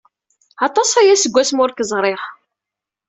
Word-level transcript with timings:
Aṭas 0.67 0.91
aya 0.99 1.15
seg 1.21 1.33
wasmi 1.35 1.61
ur 1.65 1.71
k-ẓriɣ! 1.73 2.21